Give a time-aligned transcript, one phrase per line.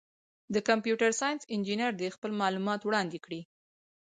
[0.53, 3.39] د کمپیوټر ساینس انجینر دي خپل معلومات وړاندي کي.